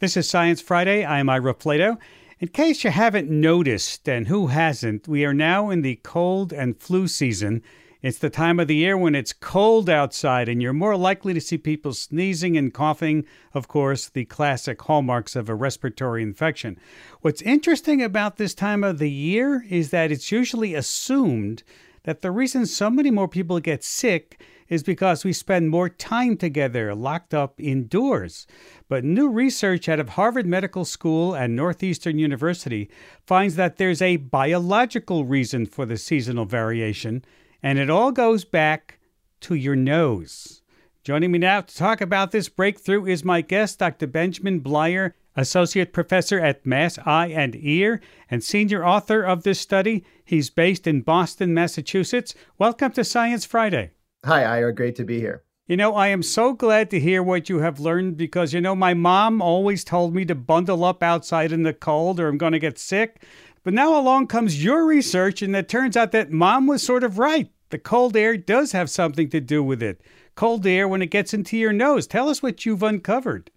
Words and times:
This 0.00 0.16
is 0.16 0.30
Science 0.30 0.60
Friday. 0.60 1.04
I'm 1.04 1.28
Ira 1.28 1.54
Flatow. 1.54 1.98
In 2.38 2.46
case 2.46 2.84
you 2.84 2.90
haven't 2.90 3.28
noticed, 3.28 4.08
and 4.08 4.28
who 4.28 4.46
hasn't, 4.46 5.08
we 5.08 5.24
are 5.24 5.34
now 5.34 5.70
in 5.70 5.82
the 5.82 5.96
cold 6.04 6.52
and 6.52 6.78
flu 6.78 7.08
season. 7.08 7.64
It's 8.00 8.18
the 8.18 8.30
time 8.30 8.60
of 8.60 8.68
the 8.68 8.76
year 8.76 8.96
when 8.96 9.16
it's 9.16 9.32
cold 9.32 9.90
outside, 9.90 10.48
and 10.48 10.62
you're 10.62 10.72
more 10.72 10.96
likely 10.96 11.34
to 11.34 11.40
see 11.40 11.58
people 11.58 11.94
sneezing 11.94 12.56
and 12.56 12.72
coughing, 12.72 13.24
of 13.54 13.66
course, 13.66 14.08
the 14.08 14.24
classic 14.24 14.80
hallmarks 14.82 15.34
of 15.34 15.48
a 15.48 15.54
respiratory 15.56 16.22
infection. 16.22 16.78
What's 17.22 17.42
interesting 17.42 18.00
about 18.00 18.36
this 18.36 18.54
time 18.54 18.84
of 18.84 19.00
the 19.00 19.10
year 19.10 19.66
is 19.68 19.90
that 19.90 20.12
it's 20.12 20.30
usually 20.30 20.74
assumed 20.74 21.64
that 22.04 22.20
the 22.20 22.30
reason 22.30 22.66
so 22.66 22.88
many 22.88 23.10
more 23.10 23.26
people 23.26 23.58
get 23.58 23.82
sick 23.82 24.40
is 24.68 24.82
because 24.82 25.24
we 25.24 25.32
spend 25.32 25.70
more 25.70 25.88
time 25.88 26.36
together 26.36 26.94
locked 26.94 27.34
up 27.34 27.60
indoors. 27.60 28.46
But 28.88 29.04
new 29.04 29.28
research 29.28 29.88
out 29.88 30.00
of 30.00 30.10
Harvard 30.10 30.46
Medical 30.46 30.84
School 30.84 31.34
and 31.34 31.56
Northeastern 31.56 32.18
University 32.18 32.90
finds 33.26 33.56
that 33.56 33.76
there's 33.76 34.02
a 34.02 34.16
biological 34.16 35.24
reason 35.24 35.66
for 35.66 35.86
the 35.86 35.96
seasonal 35.96 36.44
variation, 36.44 37.24
and 37.62 37.78
it 37.78 37.90
all 37.90 38.12
goes 38.12 38.44
back 38.44 38.98
to 39.40 39.54
your 39.54 39.76
nose. 39.76 40.62
Joining 41.04 41.30
me 41.30 41.38
now 41.38 41.62
to 41.62 41.76
talk 41.76 42.00
about 42.00 42.32
this 42.32 42.48
breakthrough 42.48 43.06
is 43.06 43.24
my 43.24 43.40
guest, 43.40 43.78
Dr. 43.78 44.06
Benjamin 44.06 44.60
Bleier, 44.60 45.14
Associate 45.36 45.90
Professor 45.92 46.40
at 46.40 46.66
Mass 46.66 46.98
Eye 47.06 47.28
and 47.28 47.56
Ear 47.56 48.00
and 48.28 48.42
Senior 48.42 48.84
Author 48.84 49.22
of 49.22 49.44
this 49.44 49.60
study. 49.60 50.04
He's 50.24 50.50
based 50.50 50.86
in 50.86 51.02
Boston, 51.02 51.54
Massachusetts. 51.54 52.34
Welcome 52.58 52.92
to 52.92 53.04
Science 53.04 53.44
Friday. 53.44 53.92
Hi, 54.24 54.44
Ira. 54.44 54.74
Great 54.74 54.96
to 54.96 55.04
be 55.04 55.20
here. 55.20 55.44
You 55.66 55.76
know, 55.76 55.94
I 55.94 56.08
am 56.08 56.22
so 56.22 56.54
glad 56.54 56.90
to 56.90 57.00
hear 57.00 57.22
what 57.22 57.48
you 57.48 57.58
have 57.58 57.78
learned 57.78 58.16
because, 58.16 58.54
you 58.54 58.60
know, 58.60 58.74
my 58.74 58.94
mom 58.94 59.42
always 59.42 59.84
told 59.84 60.14
me 60.14 60.24
to 60.24 60.34
bundle 60.34 60.82
up 60.82 61.02
outside 61.02 61.52
in 61.52 61.62
the 61.62 61.74
cold 61.74 62.18
or 62.18 62.28
I'm 62.28 62.38
going 62.38 62.54
to 62.54 62.58
get 62.58 62.78
sick. 62.78 63.22
But 63.64 63.74
now 63.74 63.98
along 63.98 64.28
comes 64.28 64.64
your 64.64 64.86
research, 64.86 65.42
and 65.42 65.54
it 65.54 65.68
turns 65.68 65.96
out 65.96 66.12
that 66.12 66.30
mom 66.30 66.66
was 66.66 66.82
sort 66.82 67.04
of 67.04 67.18
right. 67.18 67.50
The 67.68 67.78
cold 67.78 68.16
air 68.16 68.36
does 68.38 68.72
have 68.72 68.88
something 68.88 69.28
to 69.28 69.40
do 69.40 69.62
with 69.62 69.82
it. 69.82 70.00
Cold 70.36 70.66
air 70.66 70.88
when 70.88 71.02
it 71.02 71.10
gets 71.10 71.34
into 71.34 71.58
your 71.58 71.72
nose. 71.72 72.06
Tell 72.06 72.30
us 72.30 72.42
what 72.42 72.64
you've 72.64 72.82
uncovered. 72.82 73.50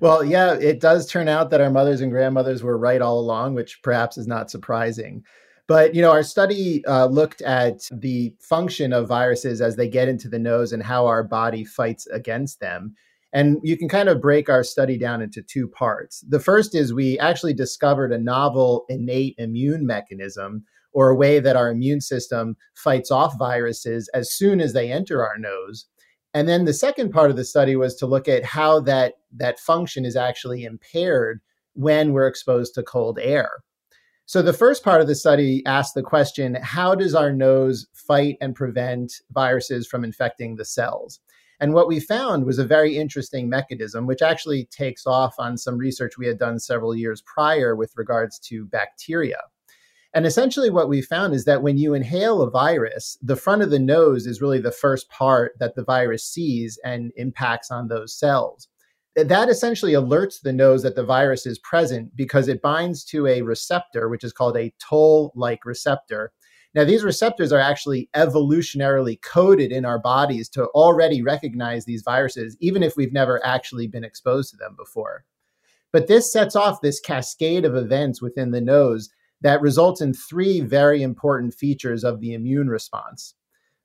Well, 0.00 0.22
yeah, 0.22 0.54
it 0.54 0.80
does 0.80 1.06
turn 1.06 1.28
out 1.28 1.50
that 1.50 1.60
our 1.60 1.70
mothers 1.70 2.02
and 2.02 2.12
grandmothers 2.12 2.62
were 2.62 2.76
right 2.76 3.00
all 3.00 3.18
along, 3.18 3.54
which 3.54 3.80
perhaps 3.82 4.18
is 4.18 4.26
not 4.26 4.50
surprising. 4.50 5.24
But 5.66 5.94
you 5.94 6.02
know, 6.02 6.10
our 6.10 6.22
study 6.22 6.84
uh, 6.84 7.06
looked 7.06 7.40
at 7.42 7.80
the 7.90 8.34
function 8.40 8.92
of 8.92 9.08
viruses 9.08 9.60
as 9.60 9.76
they 9.76 9.88
get 9.88 10.08
into 10.08 10.28
the 10.28 10.38
nose 10.38 10.72
and 10.72 10.82
how 10.82 11.06
our 11.06 11.22
body 11.24 11.64
fights 11.64 12.06
against 12.08 12.60
them. 12.60 12.94
And 13.32 13.58
you 13.64 13.76
can 13.76 13.88
kind 13.88 14.08
of 14.08 14.20
break 14.20 14.48
our 14.48 14.62
study 14.62 14.96
down 14.96 15.20
into 15.20 15.42
two 15.42 15.66
parts. 15.66 16.24
The 16.28 16.38
first 16.38 16.74
is 16.74 16.94
we 16.94 17.18
actually 17.18 17.54
discovered 17.54 18.12
a 18.12 18.18
novel 18.18 18.84
innate 18.88 19.34
immune 19.38 19.86
mechanism 19.86 20.64
or 20.92 21.10
a 21.10 21.16
way 21.16 21.40
that 21.40 21.56
our 21.56 21.70
immune 21.70 22.00
system 22.00 22.56
fights 22.76 23.10
off 23.10 23.36
viruses 23.36 24.08
as 24.14 24.32
soon 24.32 24.60
as 24.60 24.72
they 24.72 24.92
enter 24.92 25.26
our 25.26 25.36
nose. 25.36 25.86
And 26.32 26.48
then 26.48 26.64
the 26.64 26.72
second 26.72 27.10
part 27.10 27.30
of 27.30 27.36
the 27.36 27.44
study 27.44 27.74
was 27.74 27.96
to 27.96 28.06
look 28.06 28.28
at 28.28 28.44
how 28.44 28.80
that, 28.80 29.14
that 29.32 29.58
function 29.58 30.04
is 30.04 30.14
actually 30.14 30.64
impaired 30.64 31.40
when 31.72 32.12
we're 32.12 32.28
exposed 32.28 32.74
to 32.74 32.82
cold 32.84 33.18
air. 33.20 33.50
So 34.26 34.40
the 34.40 34.54
first 34.54 34.82
part 34.82 35.02
of 35.02 35.06
the 35.06 35.14
study 35.14 35.62
asked 35.66 35.94
the 35.94 36.02
question 36.02 36.54
how 36.54 36.94
does 36.94 37.14
our 37.14 37.30
nose 37.30 37.86
fight 37.92 38.38
and 38.40 38.54
prevent 38.54 39.20
viruses 39.32 39.86
from 39.86 40.02
infecting 40.02 40.56
the 40.56 40.64
cells? 40.64 41.20
And 41.60 41.74
what 41.74 41.88
we 41.88 42.00
found 42.00 42.46
was 42.46 42.58
a 42.58 42.64
very 42.64 42.96
interesting 42.96 43.50
mechanism, 43.50 44.06
which 44.06 44.22
actually 44.22 44.64
takes 44.66 45.06
off 45.06 45.34
on 45.38 45.58
some 45.58 45.76
research 45.76 46.16
we 46.16 46.26
had 46.26 46.38
done 46.38 46.58
several 46.58 46.96
years 46.96 47.22
prior 47.22 47.76
with 47.76 47.92
regards 47.96 48.38
to 48.40 48.64
bacteria. 48.64 49.40
And 50.14 50.24
essentially, 50.24 50.70
what 50.70 50.88
we 50.88 51.02
found 51.02 51.34
is 51.34 51.44
that 51.44 51.62
when 51.62 51.76
you 51.76 51.92
inhale 51.92 52.40
a 52.40 52.50
virus, 52.50 53.18
the 53.20 53.36
front 53.36 53.62
of 53.62 53.70
the 53.70 53.78
nose 53.78 54.26
is 54.26 54.40
really 54.40 54.60
the 54.60 54.72
first 54.72 55.10
part 55.10 55.52
that 55.58 55.74
the 55.74 55.84
virus 55.84 56.24
sees 56.24 56.78
and 56.82 57.12
impacts 57.16 57.70
on 57.70 57.88
those 57.88 58.18
cells 58.18 58.68
that 59.16 59.48
essentially 59.48 59.92
alerts 59.92 60.40
the 60.40 60.52
nose 60.52 60.82
that 60.82 60.96
the 60.96 61.04
virus 61.04 61.46
is 61.46 61.58
present 61.60 62.14
because 62.16 62.48
it 62.48 62.62
binds 62.62 63.04
to 63.04 63.26
a 63.26 63.42
receptor, 63.42 64.08
which 64.08 64.24
is 64.24 64.32
called 64.32 64.56
a 64.56 64.72
toll 64.80 65.32
like 65.36 65.64
receptor. 65.64 66.32
Now, 66.74 66.82
these 66.82 67.04
receptors 67.04 67.52
are 67.52 67.60
actually 67.60 68.08
evolutionarily 68.16 69.22
coded 69.22 69.70
in 69.70 69.84
our 69.84 70.00
bodies 70.00 70.48
to 70.50 70.66
already 70.68 71.22
recognize 71.22 71.84
these 71.84 72.02
viruses, 72.02 72.56
even 72.58 72.82
if 72.82 72.96
we've 72.96 73.12
never 73.12 73.44
actually 73.46 73.86
been 73.86 74.02
exposed 74.02 74.50
to 74.50 74.56
them 74.56 74.74
before. 74.76 75.24
But 75.92 76.08
this 76.08 76.32
sets 76.32 76.56
off 76.56 76.80
this 76.80 76.98
cascade 76.98 77.64
of 77.64 77.76
events 77.76 78.20
within 78.20 78.50
the 78.50 78.60
nose 78.60 79.10
that 79.42 79.60
results 79.60 80.00
in 80.00 80.12
three 80.12 80.60
very 80.60 81.02
important 81.02 81.54
features 81.54 82.02
of 82.02 82.20
the 82.20 82.34
immune 82.34 82.68
response. 82.68 83.34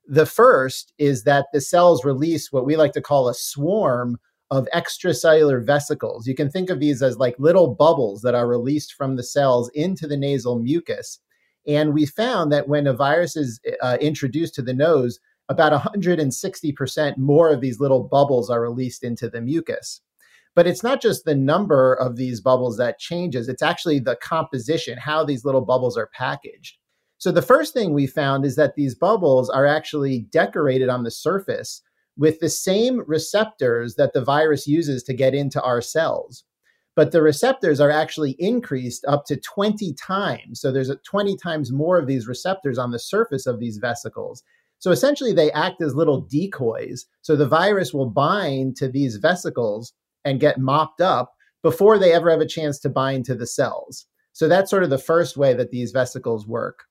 The 0.08 0.26
first 0.26 0.92
is 0.98 1.22
that 1.22 1.46
the 1.52 1.60
cells 1.60 2.04
release 2.04 2.50
what 2.50 2.66
we 2.66 2.74
like 2.74 2.92
to 2.94 3.00
call 3.00 3.28
a 3.28 3.34
swarm 3.34 4.18
of 4.50 4.66
extracellular 4.74 5.64
vesicles. 5.64 6.26
You 6.26 6.34
can 6.34 6.50
think 6.50 6.70
of 6.70 6.80
these 6.80 7.02
as 7.02 7.18
like 7.18 7.36
little 7.38 7.74
bubbles 7.74 8.22
that 8.22 8.34
are 8.34 8.48
released 8.48 8.94
from 8.94 9.16
the 9.16 9.22
cells 9.22 9.70
into 9.74 10.06
the 10.06 10.16
nasal 10.16 10.58
mucus. 10.58 11.20
And 11.66 11.94
we 11.94 12.06
found 12.06 12.50
that 12.52 12.68
when 12.68 12.86
a 12.86 12.92
virus 12.92 13.36
is 13.36 13.60
uh, 13.80 13.98
introduced 14.00 14.54
to 14.56 14.62
the 14.62 14.74
nose, 14.74 15.20
about 15.48 15.72
160% 15.72 17.16
more 17.18 17.52
of 17.52 17.60
these 17.60 17.80
little 17.80 18.02
bubbles 18.02 18.50
are 18.50 18.60
released 18.60 19.04
into 19.04 19.28
the 19.28 19.40
mucus. 19.40 20.00
But 20.54 20.66
it's 20.66 20.82
not 20.82 21.00
just 21.00 21.24
the 21.24 21.34
number 21.34 21.94
of 21.94 22.16
these 22.16 22.40
bubbles 22.40 22.76
that 22.78 22.98
changes, 22.98 23.48
it's 23.48 23.62
actually 23.62 24.00
the 24.00 24.16
composition, 24.16 24.98
how 24.98 25.24
these 25.24 25.44
little 25.44 25.60
bubbles 25.60 25.96
are 25.96 26.10
packaged. 26.12 26.76
So 27.18 27.30
the 27.30 27.42
first 27.42 27.74
thing 27.74 27.92
we 27.92 28.06
found 28.06 28.44
is 28.44 28.56
that 28.56 28.74
these 28.74 28.94
bubbles 28.94 29.50
are 29.50 29.66
actually 29.66 30.20
decorated 30.32 30.88
on 30.88 31.04
the 31.04 31.10
surface 31.10 31.82
with 32.16 32.40
the 32.40 32.48
same 32.48 33.02
receptors 33.06 33.94
that 33.96 34.12
the 34.12 34.24
virus 34.24 34.66
uses 34.66 35.02
to 35.04 35.14
get 35.14 35.34
into 35.34 35.62
our 35.62 35.80
cells. 35.80 36.44
But 36.96 37.12
the 37.12 37.22
receptors 37.22 37.80
are 37.80 37.90
actually 37.90 38.32
increased 38.38 39.04
up 39.06 39.24
to 39.26 39.36
20 39.36 39.94
times. 39.94 40.60
So 40.60 40.70
there's 40.70 40.90
20 41.04 41.36
times 41.36 41.72
more 41.72 41.98
of 41.98 42.06
these 42.06 42.26
receptors 42.26 42.78
on 42.78 42.90
the 42.90 42.98
surface 42.98 43.46
of 43.46 43.60
these 43.60 43.78
vesicles. 43.78 44.42
So 44.80 44.90
essentially, 44.90 45.32
they 45.32 45.52
act 45.52 45.80
as 45.82 45.94
little 45.94 46.22
decoys. 46.22 47.06
So 47.22 47.36
the 47.36 47.46
virus 47.46 47.94
will 47.94 48.10
bind 48.10 48.76
to 48.76 48.88
these 48.88 49.16
vesicles 49.16 49.92
and 50.24 50.40
get 50.40 50.58
mopped 50.58 51.00
up 51.00 51.32
before 51.62 51.98
they 51.98 52.12
ever 52.12 52.30
have 52.30 52.40
a 52.40 52.46
chance 52.46 52.78
to 52.80 52.88
bind 52.88 53.24
to 53.26 53.34
the 53.34 53.46
cells. 53.46 54.06
So 54.32 54.48
that's 54.48 54.70
sort 54.70 54.82
of 54.82 54.90
the 54.90 54.98
first 54.98 55.36
way 55.36 55.54
that 55.54 55.70
these 55.70 55.92
vesicles 55.92 56.46
work. 56.46 56.84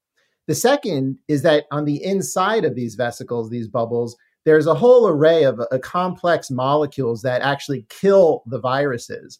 The 0.48 0.56
second 0.56 1.18
is 1.28 1.42
that 1.44 1.66
on 1.72 1.86
the 1.86 2.04
inside 2.04 2.66
of 2.66 2.76
these 2.76 2.96
vesicles, 2.96 3.50
these 3.50 3.68
bubbles, 3.68 4.16
there's 4.46 4.68
a 4.68 4.74
whole 4.74 5.08
array 5.08 5.44
of 5.44 5.60
uh, 5.60 5.78
complex 5.80 6.50
molecules 6.50 7.22
that 7.22 7.42
actually 7.42 7.86
kill 7.90 8.44
the 8.46 8.60
viruses. 8.60 9.40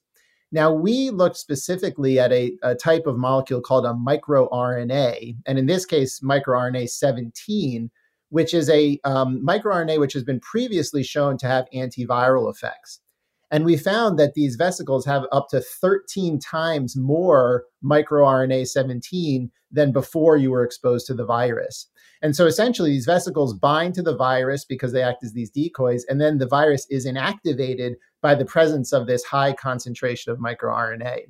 Now, 0.52 0.74
we 0.74 1.12
looked 1.12 1.38
specifically 1.38 2.20
at 2.20 2.32
a, 2.32 2.58
a 2.64 2.76
type 2.76 3.06
of 3.06 3.18
molecule 3.18 3.62
called 3.62 3.86
a 3.86 3.94
microRNA, 3.94 5.36
and 5.46 5.60
in 5.60 5.68
this 5.68 5.86
case, 5.86 6.22
microRNA 6.22 6.90
17, 6.90 7.92
which 8.30 8.54
is 8.54 8.70
a 8.70 9.00
um, 9.04 9.46
microRNA 9.46 10.00
which 10.00 10.14
has 10.14 10.24
been 10.24 10.40
previously 10.40 11.04
shown 11.04 11.38
to 11.38 11.48
have 11.48 11.68
antiviral 11.74 12.52
effects. 12.52 13.00
And 13.52 13.66
we 13.66 13.78
found 13.78 14.20
that 14.20 14.36
these 14.36 14.56
vesicles 14.56 15.06
have 15.06 15.26
up 15.32 15.50
to 15.50 15.62
13 15.62 16.40
times 16.40 16.96
more 16.96 17.66
microRNA 17.84 18.68
17 18.68 19.52
than 19.72 19.92
before 19.92 20.38
you 20.38 20.52
were 20.52 20.64
exposed 20.64 21.08
to 21.08 21.14
the 21.14 21.26
virus. 21.26 21.88
And 22.22 22.36
so 22.36 22.46
essentially, 22.46 22.92
these 22.92 23.06
vesicles 23.06 23.54
bind 23.54 23.96
to 23.96 24.02
the 24.02 24.16
virus 24.16 24.66
because 24.66 24.92
they 24.92 25.02
act 25.02 25.24
as 25.24 25.34
these 25.34 25.50
decoys, 25.50 26.04
and 26.06 26.20
then 26.20 26.38
the 26.38 26.48
virus 26.48 26.86
is 26.90 27.08
inactivated 27.08 27.94
by 28.22 28.36
the 28.36 28.46
presence 28.46 28.92
of 28.92 29.08
this 29.08 29.24
high 29.24 29.54
concentration 29.54 30.32
of 30.32 30.40
microRNA. 30.40 31.22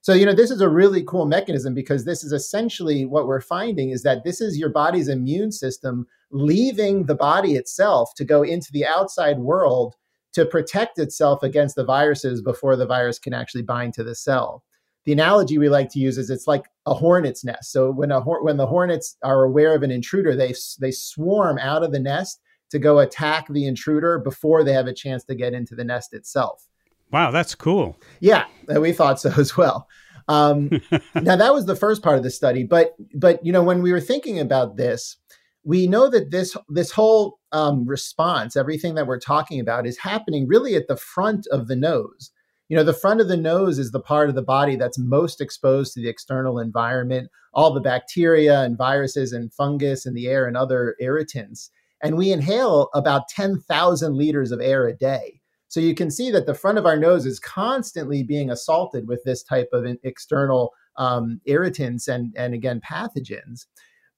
So, 0.00 0.14
you 0.14 0.24
know, 0.24 0.34
this 0.34 0.52
is 0.52 0.60
a 0.60 0.68
really 0.68 1.02
cool 1.02 1.26
mechanism 1.26 1.74
because 1.74 2.04
this 2.04 2.22
is 2.22 2.32
essentially 2.32 3.04
what 3.04 3.26
we're 3.26 3.40
finding 3.40 3.90
is 3.90 4.04
that 4.04 4.22
this 4.24 4.40
is 4.40 4.56
your 4.56 4.70
body's 4.70 5.08
immune 5.08 5.50
system 5.50 6.06
leaving 6.30 7.06
the 7.06 7.16
body 7.16 7.56
itself 7.56 8.14
to 8.16 8.24
go 8.24 8.42
into 8.42 8.70
the 8.72 8.86
outside 8.86 9.38
world 9.38 9.96
to 10.34 10.46
protect 10.46 10.98
itself 10.98 11.42
against 11.42 11.74
the 11.74 11.84
viruses 11.84 12.40
before 12.40 12.76
the 12.76 12.86
virus 12.86 13.18
can 13.18 13.34
actually 13.34 13.62
bind 13.62 13.92
to 13.94 14.04
the 14.04 14.14
cell. 14.14 14.62
The 15.08 15.14
analogy 15.14 15.56
we 15.56 15.70
like 15.70 15.88
to 15.92 15.98
use 15.98 16.18
is 16.18 16.28
it's 16.28 16.46
like 16.46 16.66
a 16.84 16.92
hornet's 16.92 17.42
nest. 17.42 17.72
So 17.72 17.90
when 17.90 18.12
a 18.12 18.20
when 18.20 18.58
the 18.58 18.66
hornets 18.66 19.16
are 19.22 19.42
aware 19.42 19.74
of 19.74 19.82
an 19.82 19.90
intruder, 19.90 20.36
they 20.36 20.52
they 20.80 20.90
swarm 20.90 21.56
out 21.56 21.82
of 21.82 21.92
the 21.92 21.98
nest 21.98 22.42
to 22.72 22.78
go 22.78 22.98
attack 22.98 23.46
the 23.48 23.66
intruder 23.66 24.18
before 24.18 24.62
they 24.62 24.74
have 24.74 24.86
a 24.86 24.92
chance 24.92 25.24
to 25.24 25.34
get 25.34 25.54
into 25.54 25.74
the 25.74 25.82
nest 25.82 26.12
itself. 26.12 26.62
Wow, 27.10 27.30
that's 27.30 27.54
cool. 27.54 27.96
Yeah, 28.20 28.44
we 28.68 28.92
thought 28.92 29.18
so 29.18 29.32
as 29.38 29.56
well. 29.56 29.88
Um, 30.28 30.68
now 31.14 31.36
that 31.36 31.54
was 31.54 31.64
the 31.64 31.74
first 31.74 32.02
part 32.02 32.18
of 32.18 32.22
the 32.22 32.30
study, 32.30 32.64
but 32.64 32.94
but 33.14 33.42
you 33.42 33.50
know 33.50 33.62
when 33.62 33.80
we 33.80 33.92
were 33.92 34.02
thinking 34.02 34.38
about 34.38 34.76
this, 34.76 35.16
we 35.64 35.86
know 35.86 36.10
that 36.10 36.32
this 36.32 36.54
this 36.68 36.90
whole 36.90 37.38
um, 37.52 37.86
response, 37.86 38.56
everything 38.56 38.94
that 38.96 39.06
we're 39.06 39.18
talking 39.18 39.58
about, 39.58 39.86
is 39.86 39.96
happening 39.96 40.46
really 40.46 40.74
at 40.74 40.86
the 40.86 40.98
front 40.98 41.46
of 41.50 41.66
the 41.66 41.76
nose. 41.76 42.30
You 42.68 42.76
know, 42.76 42.84
the 42.84 42.92
front 42.92 43.20
of 43.20 43.28
the 43.28 43.36
nose 43.36 43.78
is 43.78 43.92
the 43.92 44.00
part 44.00 44.28
of 44.28 44.34
the 44.34 44.42
body 44.42 44.76
that's 44.76 44.98
most 44.98 45.40
exposed 45.40 45.94
to 45.94 46.00
the 46.00 46.08
external 46.08 46.58
environment, 46.58 47.30
all 47.54 47.72
the 47.72 47.80
bacteria 47.80 48.60
and 48.60 48.76
viruses 48.76 49.32
and 49.32 49.52
fungus 49.52 50.04
in 50.04 50.12
the 50.12 50.28
air 50.28 50.46
and 50.46 50.56
other 50.56 50.94
irritants. 51.00 51.70
And 52.02 52.16
we 52.16 52.30
inhale 52.30 52.90
about 52.94 53.28
10,000 53.28 54.14
liters 54.14 54.52
of 54.52 54.60
air 54.60 54.86
a 54.86 54.94
day. 54.94 55.40
So 55.68 55.80
you 55.80 55.94
can 55.94 56.10
see 56.10 56.30
that 56.30 56.46
the 56.46 56.54
front 56.54 56.78
of 56.78 56.86
our 56.86 56.96
nose 56.96 57.26
is 57.26 57.40
constantly 57.40 58.22
being 58.22 58.50
assaulted 58.50 59.08
with 59.08 59.22
this 59.24 59.42
type 59.42 59.68
of 59.72 59.86
external 60.02 60.72
um, 60.96 61.40
irritants 61.46 62.06
and, 62.06 62.34
and 62.36 62.54
again, 62.54 62.80
pathogens. 62.80 63.66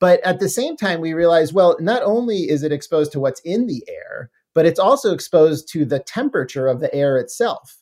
But 0.00 0.20
at 0.24 0.40
the 0.40 0.48
same 0.48 0.76
time, 0.76 1.00
we 1.00 1.12
realize 1.12 1.52
well, 1.52 1.76
not 1.78 2.02
only 2.02 2.48
is 2.48 2.62
it 2.62 2.72
exposed 2.72 3.12
to 3.12 3.20
what's 3.20 3.40
in 3.40 3.66
the 3.66 3.84
air, 3.88 4.30
but 4.54 4.66
it's 4.66 4.80
also 4.80 5.12
exposed 5.12 5.68
to 5.72 5.84
the 5.84 6.00
temperature 6.00 6.66
of 6.66 6.80
the 6.80 6.92
air 6.94 7.16
itself. 7.16 7.79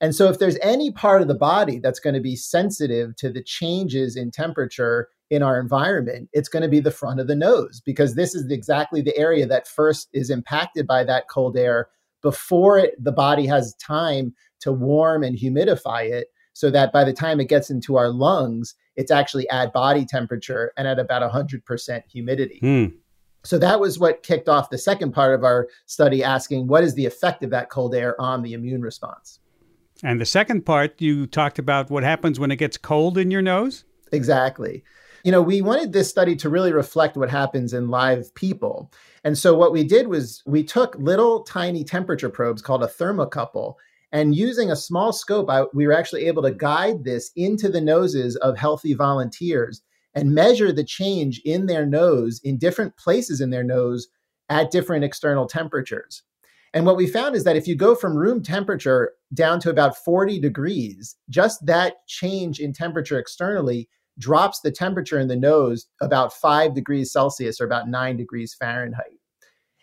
And 0.00 0.14
so, 0.14 0.28
if 0.28 0.38
there's 0.38 0.58
any 0.62 0.90
part 0.90 1.22
of 1.22 1.28
the 1.28 1.34
body 1.34 1.78
that's 1.78 2.00
going 2.00 2.14
to 2.14 2.20
be 2.20 2.36
sensitive 2.36 3.16
to 3.16 3.30
the 3.30 3.42
changes 3.42 4.16
in 4.16 4.30
temperature 4.30 5.08
in 5.28 5.42
our 5.42 5.60
environment, 5.60 6.28
it's 6.32 6.48
going 6.48 6.62
to 6.62 6.68
be 6.68 6.80
the 6.80 6.90
front 6.90 7.20
of 7.20 7.26
the 7.26 7.36
nose 7.36 7.82
because 7.84 8.14
this 8.14 8.34
is 8.34 8.50
exactly 8.50 9.02
the 9.02 9.16
area 9.16 9.46
that 9.46 9.68
first 9.68 10.08
is 10.12 10.30
impacted 10.30 10.86
by 10.86 11.04
that 11.04 11.28
cold 11.28 11.56
air 11.56 11.88
before 12.22 12.78
it, 12.78 13.02
the 13.02 13.12
body 13.12 13.46
has 13.46 13.74
time 13.76 14.34
to 14.60 14.72
warm 14.72 15.22
and 15.22 15.38
humidify 15.38 16.10
it 16.10 16.28
so 16.52 16.70
that 16.70 16.92
by 16.92 17.04
the 17.04 17.12
time 17.12 17.40
it 17.40 17.48
gets 17.48 17.70
into 17.70 17.96
our 17.96 18.10
lungs, 18.10 18.74
it's 18.96 19.10
actually 19.10 19.48
at 19.50 19.72
body 19.72 20.04
temperature 20.04 20.72
and 20.76 20.86
at 20.86 20.98
about 20.98 21.22
100% 21.30 22.02
humidity. 22.08 22.58
Hmm. 22.60 22.86
So 23.42 23.58
that 23.58 23.80
was 23.80 23.98
what 23.98 24.22
kicked 24.22 24.48
off 24.48 24.68
the 24.68 24.76
second 24.76 25.12
part 25.12 25.34
of 25.34 25.44
our 25.44 25.68
study, 25.86 26.22
asking 26.22 26.66
what 26.66 26.84
is 26.84 26.94
the 26.94 27.06
effect 27.06 27.42
of 27.42 27.50
that 27.50 27.70
cold 27.70 27.94
air 27.94 28.20
on 28.20 28.42
the 28.42 28.52
immune 28.52 28.82
response? 28.82 29.39
And 30.02 30.20
the 30.20 30.26
second 30.26 30.64
part, 30.64 31.00
you 31.00 31.26
talked 31.26 31.58
about 31.58 31.90
what 31.90 32.02
happens 32.02 32.40
when 32.40 32.50
it 32.50 32.56
gets 32.56 32.76
cold 32.76 33.18
in 33.18 33.30
your 33.30 33.42
nose? 33.42 33.84
Exactly. 34.12 34.82
You 35.24 35.32
know, 35.32 35.42
we 35.42 35.60
wanted 35.60 35.92
this 35.92 36.08
study 36.08 36.34
to 36.36 36.48
really 36.48 36.72
reflect 36.72 37.16
what 37.16 37.30
happens 37.30 37.74
in 37.74 37.88
live 37.88 38.34
people. 38.34 38.90
And 39.22 39.36
so 39.36 39.54
what 39.54 39.72
we 39.72 39.84
did 39.84 40.08
was 40.08 40.42
we 40.46 40.64
took 40.64 40.96
little 40.96 41.42
tiny 41.42 41.84
temperature 41.84 42.30
probes 42.30 42.62
called 42.62 42.82
a 42.82 42.86
thermocouple 42.86 43.74
and 44.12 44.34
using 44.34 44.70
a 44.70 44.76
small 44.76 45.12
scope, 45.12 45.48
I, 45.48 45.64
we 45.72 45.86
were 45.86 45.92
actually 45.92 46.26
able 46.26 46.42
to 46.42 46.50
guide 46.50 47.04
this 47.04 47.30
into 47.36 47.68
the 47.68 47.80
noses 47.80 48.36
of 48.36 48.58
healthy 48.58 48.94
volunteers 48.94 49.82
and 50.14 50.34
measure 50.34 50.72
the 50.72 50.84
change 50.84 51.40
in 51.44 51.66
their 51.66 51.86
nose 51.86 52.40
in 52.42 52.58
different 52.58 52.96
places 52.96 53.40
in 53.40 53.50
their 53.50 53.62
nose 53.62 54.08
at 54.48 54.72
different 54.72 55.04
external 55.04 55.46
temperatures. 55.46 56.24
And 56.72 56.86
what 56.86 56.96
we 56.96 57.06
found 57.06 57.34
is 57.34 57.44
that 57.44 57.56
if 57.56 57.66
you 57.66 57.74
go 57.74 57.94
from 57.94 58.16
room 58.16 58.42
temperature 58.42 59.12
down 59.34 59.58
to 59.60 59.70
about 59.70 59.96
40 59.96 60.38
degrees, 60.38 61.16
just 61.28 61.64
that 61.66 62.06
change 62.06 62.60
in 62.60 62.72
temperature 62.72 63.18
externally 63.18 63.88
drops 64.18 64.60
the 64.60 64.70
temperature 64.70 65.18
in 65.18 65.28
the 65.28 65.36
nose 65.36 65.86
about 66.00 66.32
five 66.32 66.74
degrees 66.74 67.10
Celsius 67.10 67.60
or 67.60 67.64
about 67.64 67.88
nine 67.88 68.16
degrees 68.16 68.54
Fahrenheit. 68.54 69.18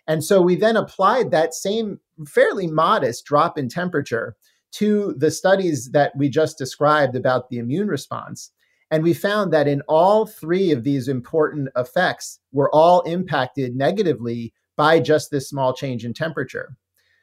And 0.08 0.24
so 0.24 0.42
we 0.42 0.56
then 0.56 0.78
applied 0.78 1.32
that 1.32 1.54
same 1.54 2.00
fairly 2.26 2.68
modest 2.68 3.26
drop 3.26 3.58
in 3.58 3.68
temperature 3.68 4.36
to 4.74 5.14
the 5.18 5.32
studies 5.32 5.92
that 5.92 6.16
we 6.16 6.30
just 6.30 6.58
described 6.58 7.16
about 7.16 7.50
the 7.50 7.58
immune 7.58 7.88
response. 7.88 8.52
And 8.90 9.04
we 9.04 9.14
found 9.14 9.52
that 9.52 9.68
in 9.68 9.82
all 9.90 10.26
three 10.26 10.72
of 10.72 10.84
these 10.84 11.10
important 11.10 11.70
effects 11.76 12.40
were 12.54 12.74
all 12.74 13.02
impacted 13.02 13.76
negatively 13.76 14.54
by 14.78 15.00
just 15.00 15.32
this 15.32 15.50
small 15.50 15.74
change 15.74 16.06
in 16.06 16.14
temperature. 16.14 16.78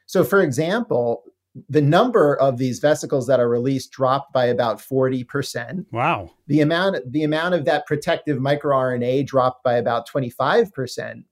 So, 0.06 0.22
for 0.22 0.42
example, 0.42 1.24
the 1.68 1.80
number 1.80 2.34
of 2.36 2.58
these 2.58 2.80
vesicles 2.80 3.26
that 3.28 3.40
are 3.40 3.48
released 3.48 3.92
dropped 3.92 4.32
by 4.32 4.46
about 4.46 4.78
40%. 4.78 5.86
Wow. 5.92 6.30
The 6.48 6.60
amount 6.60 7.10
the 7.10 7.22
amount 7.22 7.54
of 7.54 7.64
that 7.64 7.86
protective 7.86 8.38
microRNA 8.38 9.26
dropped 9.26 9.62
by 9.62 9.74
about 9.74 10.08
25%. 10.08 11.24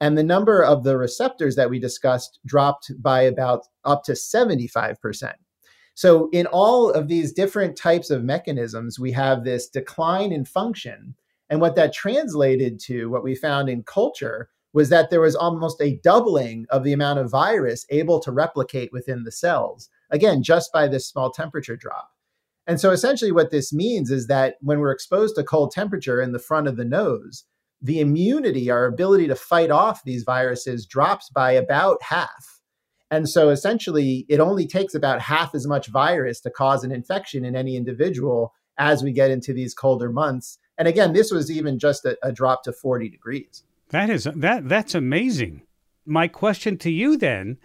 And 0.00 0.16
the 0.16 0.22
number 0.22 0.62
of 0.62 0.84
the 0.84 0.96
receptors 0.96 1.56
that 1.56 1.70
we 1.70 1.78
discussed 1.78 2.38
dropped 2.46 2.92
by 3.02 3.22
about 3.22 3.66
up 3.84 4.04
to 4.04 4.12
75%. 4.12 5.32
So, 5.94 6.28
in 6.32 6.46
all 6.46 6.90
of 6.90 7.08
these 7.08 7.32
different 7.32 7.76
types 7.76 8.10
of 8.10 8.22
mechanisms, 8.22 8.98
we 8.98 9.10
have 9.12 9.42
this 9.42 9.68
decline 9.68 10.32
in 10.32 10.44
function. 10.44 11.14
And 11.50 11.60
what 11.60 11.76
that 11.76 11.92
translated 11.92 12.78
to, 12.80 13.06
what 13.06 13.24
we 13.24 13.34
found 13.34 13.68
in 13.68 13.82
culture, 13.82 14.50
was 14.72 14.88
that 14.90 15.10
there 15.10 15.20
was 15.20 15.34
almost 15.34 15.80
a 15.80 15.98
doubling 16.02 16.66
of 16.70 16.84
the 16.84 16.92
amount 16.92 17.18
of 17.18 17.30
virus 17.30 17.86
able 17.90 18.20
to 18.20 18.32
replicate 18.32 18.92
within 18.92 19.24
the 19.24 19.32
cells, 19.32 19.88
again, 20.10 20.42
just 20.42 20.72
by 20.72 20.86
this 20.86 21.08
small 21.08 21.30
temperature 21.30 21.76
drop. 21.76 22.10
And 22.66 22.78
so, 22.78 22.90
essentially, 22.90 23.32
what 23.32 23.50
this 23.50 23.72
means 23.72 24.10
is 24.10 24.26
that 24.26 24.56
when 24.60 24.80
we're 24.80 24.92
exposed 24.92 25.36
to 25.36 25.42
cold 25.42 25.70
temperature 25.70 26.20
in 26.20 26.32
the 26.32 26.38
front 26.38 26.68
of 26.68 26.76
the 26.76 26.84
nose, 26.84 27.44
the 27.80 28.00
immunity, 28.00 28.70
our 28.70 28.84
ability 28.84 29.26
to 29.28 29.34
fight 29.34 29.70
off 29.70 30.04
these 30.04 30.22
viruses 30.24 30.84
drops 30.84 31.30
by 31.30 31.52
about 31.52 32.02
half. 32.02 32.60
And 33.10 33.28
so 33.28 33.48
essentially, 33.48 34.26
it 34.28 34.38
only 34.38 34.66
takes 34.66 34.94
about 34.94 35.22
half 35.22 35.54
as 35.54 35.66
much 35.66 35.86
virus 35.86 36.40
to 36.42 36.50
cause 36.50 36.84
an 36.84 36.92
infection 36.92 37.44
in 37.44 37.56
any 37.56 37.76
individual 37.76 38.52
as 38.76 39.02
we 39.02 39.12
get 39.12 39.30
into 39.30 39.52
these 39.52 39.74
colder 39.74 40.10
months. 40.10 40.58
And 40.76 40.86
again, 40.86 41.12
this 41.12 41.30
was 41.30 41.50
even 41.50 41.78
just 41.78 42.04
a, 42.04 42.18
a 42.22 42.32
drop 42.32 42.62
to 42.64 42.72
40 42.72 43.08
degrees. 43.08 43.64
That 43.90 44.10
is 44.10 44.28
that 44.34 44.68
that's 44.68 44.94
amazing. 44.94 45.62
My 46.04 46.28
question 46.28 46.76
to 46.78 46.90
you 46.90 47.16
then 47.16 47.58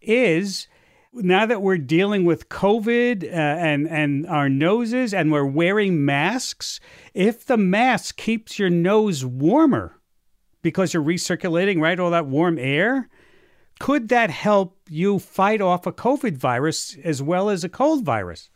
is 0.00 0.68
now 1.14 1.46
that 1.46 1.62
we're 1.62 1.78
dealing 1.78 2.24
with 2.24 2.48
COVID 2.48 3.24
uh, 3.24 3.26
and 3.26 3.88
and 3.88 4.26
our 4.26 4.48
noses 4.48 5.12
and 5.14 5.30
we're 5.30 5.44
wearing 5.44 6.04
masks, 6.04 6.80
if 7.14 7.44
the 7.46 7.56
mask 7.56 8.16
keeps 8.16 8.58
your 8.58 8.70
nose 8.70 9.24
warmer 9.24 9.98
because 10.62 10.94
you're 10.94 11.02
recirculating 11.02 11.80
right 11.80 11.98
all 11.98 12.10
that 12.10 12.26
warm 12.26 12.58
air, 12.58 13.08
could 13.80 14.08
that 14.08 14.30
help 14.30 14.78
you 14.88 15.18
fight 15.18 15.60
off 15.60 15.86
a 15.86 15.92
COVID 15.92 16.36
virus 16.36 16.96
as 17.02 17.22
well 17.22 17.50
as 17.50 17.64
a 17.64 17.68
cold 17.68 18.04
virus? 18.04 18.48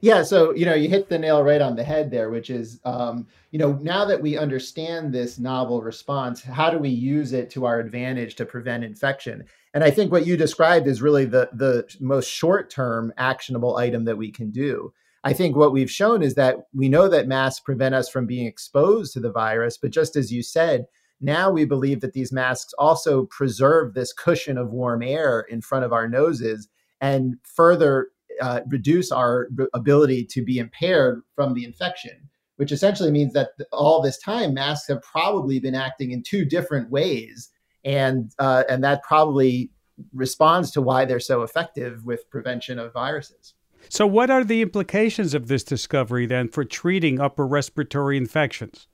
Yeah, 0.00 0.22
so 0.22 0.54
you 0.54 0.64
know, 0.64 0.74
you 0.74 0.88
hit 0.88 1.08
the 1.08 1.18
nail 1.18 1.42
right 1.42 1.60
on 1.60 1.76
the 1.76 1.84
head 1.84 2.10
there, 2.10 2.30
which 2.30 2.50
is, 2.50 2.80
um, 2.84 3.26
you 3.50 3.58
know, 3.58 3.72
now 3.82 4.04
that 4.04 4.20
we 4.20 4.36
understand 4.36 5.12
this 5.12 5.38
novel 5.38 5.82
response, 5.82 6.42
how 6.42 6.70
do 6.70 6.78
we 6.78 6.88
use 6.88 7.32
it 7.32 7.50
to 7.50 7.64
our 7.64 7.80
advantage 7.80 8.36
to 8.36 8.44
prevent 8.46 8.84
infection? 8.84 9.44
And 9.74 9.82
I 9.82 9.90
think 9.90 10.12
what 10.12 10.26
you 10.26 10.36
described 10.36 10.86
is 10.86 11.02
really 11.02 11.24
the 11.24 11.48
the 11.52 11.86
most 12.00 12.30
short 12.30 12.70
term 12.70 13.12
actionable 13.16 13.76
item 13.76 14.04
that 14.04 14.18
we 14.18 14.30
can 14.30 14.50
do. 14.50 14.92
I 15.24 15.32
think 15.32 15.56
what 15.56 15.72
we've 15.72 15.90
shown 15.90 16.22
is 16.22 16.34
that 16.36 16.68
we 16.72 16.88
know 16.88 17.08
that 17.08 17.26
masks 17.26 17.58
prevent 17.58 17.94
us 17.94 18.08
from 18.08 18.26
being 18.26 18.46
exposed 18.46 19.12
to 19.14 19.20
the 19.20 19.32
virus, 19.32 19.76
but 19.76 19.90
just 19.90 20.14
as 20.14 20.32
you 20.32 20.42
said, 20.42 20.86
now 21.20 21.50
we 21.50 21.64
believe 21.64 22.00
that 22.02 22.12
these 22.12 22.32
masks 22.32 22.72
also 22.78 23.24
preserve 23.24 23.94
this 23.94 24.12
cushion 24.12 24.56
of 24.56 24.70
warm 24.70 25.02
air 25.02 25.40
in 25.40 25.62
front 25.62 25.84
of 25.84 25.92
our 25.92 26.08
noses 26.08 26.68
and 27.00 27.38
further 27.42 28.08
uh, 28.40 28.60
reduce 28.68 29.12
our 29.12 29.48
ability 29.74 30.24
to 30.24 30.42
be 30.42 30.58
impaired 30.58 31.22
from 31.34 31.54
the 31.54 31.64
infection, 31.64 32.28
which 32.56 32.72
essentially 32.72 33.10
means 33.10 33.32
that 33.32 33.50
all 33.72 34.02
this 34.02 34.18
time 34.18 34.54
masks 34.54 34.88
have 34.88 35.02
probably 35.02 35.60
been 35.60 35.74
acting 35.74 36.12
in 36.12 36.22
two 36.22 36.44
different 36.44 36.90
ways, 36.90 37.50
and 37.84 38.32
uh, 38.38 38.64
and 38.68 38.82
that 38.84 39.02
probably 39.02 39.70
responds 40.12 40.70
to 40.72 40.82
why 40.82 41.04
they're 41.04 41.20
so 41.20 41.42
effective 41.42 42.04
with 42.04 42.28
prevention 42.30 42.78
of 42.78 42.92
viruses. 42.92 43.54
So, 43.88 44.06
what 44.06 44.30
are 44.30 44.44
the 44.44 44.62
implications 44.62 45.34
of 45.34 45.48
this 45.48 45.62
discovery 45.62 46.26
then 46.26 46.48
for 46.48 46.64
treating 46.64 47.20
upper 47.20 47.46
respiratory 47.46 48.16
infections? 48.16 48.88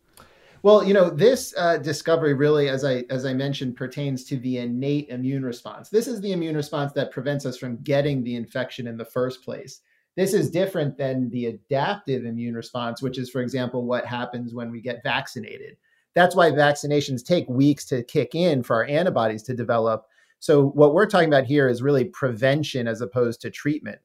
Well, 0.63 0.85
you 0.85 0.95
know, 0.95 1.11
this 1.11 1.53
uh, 1.59 1.79
discovery 1.79 2.35
really, 2.35 2.69
as 2.69 2.85
I 2.85 3.05
as 3.11 3.27
I 3.27 3.35
mentioned, 3.35 3.77
pertains 3.77 4.25
to 4.25 4.37
the 4.37 4.59
innate 4.59 5.09
immune 5.09 5.45
response. 5.45 5.89
This 5.89 6.07
is 6.07 6.21
the 6.21 6.33
immune 6.33 6.55
response 6.55 6.93
that 6.93 7.11
prevents 7.11 7.45
us 7.45 7.57
from 7.57 7.83
getting 7.83 8.23
the 8.23 8.37
infection 8.37 8.87
in 8.87 8.97
the 8.97 9.05
first 9.05 9.45
place. 9.45 9.81
This 10.17 10.35
is 10.35 10.51
different 10.51 10.97
than 10.97 11.31
the 11.31 11.47
adaptive 11.47 12.25
immune 12.25 12.55
response, 12.55 13.03
which 13.03 13.19
is, 13.19 13.31
for 13.31 13.41
example, 13.41 13.87
what 13.87 14.07
happens 14.07 14.55
when 14.55 14.71
we 14.71 14.81
get 14.81 15.03
vaccinated. 15.03 15.77
That's 16.15 16.37
why 16.37 16.51
vaccinations 16.51 17.25
take 17.25 17.49
weeks 17.49 17.87
to 17.87 18.05
kick 18.05 18.35
in 18.35 18.63
for 18.63 18.77
our 18.77 18.85
antibodies 18.85 19.43
to 19.45 19.55
develop. 19.55 20.05
So, 20.39 20.67
what 20.69 20.95
we're 20.95 21.07
talking 21.07 21.29
about 21.29 21.45
here 21.45 21.69
is 21.69 21.83
really 21.83 22.05
prevention 22.05 22.87
as 22.87 23.01
opposed 23.01 23.41
to 23.41 23.51
treatment 23.51 23.99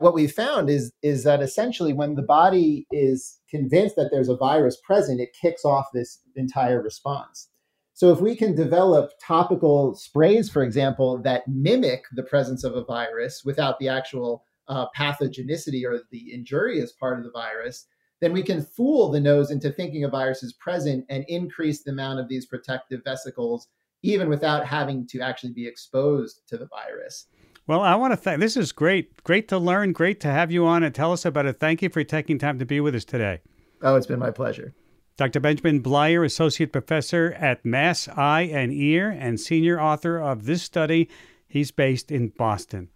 what 0.00 0.14
we 0.14 0.26
found 0.26 0.70
is 0.70 0.92
is 1.02 1.24
that 1.24 1.42
essentially 1.42 1.92
when 1.92 2.14
the 2.14 2.22
body 2.22 2.86
is 2.90 3.38
convinced 3.50 3.96
that 3.96 4.08
there's 4.10 4.30
a 4.30 4.36
virus 4.36 4.78
present, 4.82 5.20
it 5.20 5.36
kicks 5.40 5.64
off 5.64 5.86
this 5.92 6.20
entire 6.36 6.82
response. 6.82 7.48
So 7.92 8.10
if 8.10 8.18
we 8.20 8.34
can 8.34 8.54
develop 8.54 9.10
topical 9.22 9.94
sprays, 9.94 10.48
for 10.48 10.62
example, 10.62 11.18
that 11.22 11.46
mimic 11.46 12.04
the 12.12 12.22
presence 12.22 12.64
of 12.64 12.74
a 12.74 12.84
virus 12.84 13.42
without 13.44 13.78
the 13.78 13.90
actual 13.90 14.42
uh, 14.68 14.86
pathogenicity 14.96 15.84
or 15.84 16.00
the 16.10 16.32
injurious 16.32 16.92
part 16.92 17.18
of 17.18 17.24
the 17.24 17.30
virus, 17.32 17.86
then 18.22 18.32
we 18.32 18.42
can 18.42 18.62
fool 18.62 19.10
the 19.10 19.20
nose 19.20 19.50
into 19.50 19.70
thinking 19.70 20.04
a 20.04 20.08
virus 20.08 20.42
is 20.42 20.54
present 20.54 21.04
and 21.10 21.26
increase 21.28 21.82
the 21.82 21.90
amount 21.90 22.20
of 22.20 22.28
these 22.28 22.46
protective 22.46 23.02
vesicles, 23.04 23.68
even 24.02 24.30
without 24.30 24.66
having 24.66 25.06
to 25.08 25.20
actually 25.20 25.52
be 25.52 25.66
exposed 25.66 26.40
to 26.46 26.56
the 26.56 26.68
virus. 26.68 27.26
Well, 27.70 27.82
I 27.82 27.94
want 27.94 28.12
to 28.12 28.16
thank. 28.16 28.40
This 28.40 28.56
is 28.56 28.72
great. 28.72 29.22
Great 29.22 29.46
to 29.46 29.56
learn. 29.56 29.92
Great 29.92 30.18
to 30.22 30.26
have 30.26 30.50
you 30.50 30.66
on 30.66 30.82
and 30.82 30.92
tell 30.92 31.12
us 31.12 31.24
about 31.24 31.46
it. 31.46 31.60
Thank 31.60 31.82
you 31.82 31.88
for 31.88 32.02
taking 32.02 32.36
time 32.36 32.58
to 32.58 32.66
be 32.66 32.80
with 32.80 32.96
us 32.96 33.04
today. 33.04 33.42
Oh, 33.80 33.94
it's 33.94 34.08
been 34.08 34.18
my 34.18 34.32
pleasure. 34.32 34.74
Dr. 35.16 35.38
Benjamin 35.38 35.80
Bleier, 35.80 36.24
Associate 36.24 36.72
Professor 36.72 37.32
at 37.38 37.64
Mass 37.64 38.08
Eye 38.08 38.50
and 38.52 38.72
Ear 38.72 39.08
and 39.16 39.38
Senior 39.38 39.80
Author 39.80 40.18
of 40.18 40.46
this 40.46 40.64
study. 40.64 41.08
He's 41.46 41.70
based 41.70 42.10
in 42.10 42.30
Boston. 42.30 42.88